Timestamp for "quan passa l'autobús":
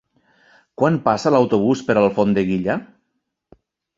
0.81-1.85